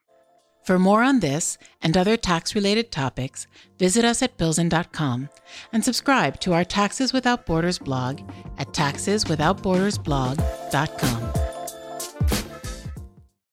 For 0.64 0.78
more 0.78 1.02
on 1.02 1.20
this 1.20 1.56
and 1.80 1.96
other 1.96 2.18
tax 2.18 2.54
related 2.54 2.92
topics, 2.92 3.46
visit 3.78 4.04
us 4.04 4.22
at 4.22 4.36
bilzin.com 4.36 5.30
and 5.72 5.84
subscribe 5.84 6.38
to 6.40 6.52
our 6.52 6.64
Taxes 6.64 7.12
Without 7.12 7.46
Borders 7.46 7.78
blog 7.78 8.20
at 8.58 8.68
taxeswithoutbordersblog.com. 8.68 11.47